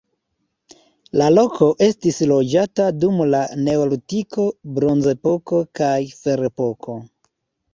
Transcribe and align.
La 1.21 1.25
loko 1.33 1.67
estis 1.87 2.17
loĝata 2.31 2.87
dum 3.03 3.21
la 3.35 3.43
neolitiko, 3.67 4.47
bronzepoko 4.79 5.61
kaj 5.83 5.95
ferepoko. 6.25 6.99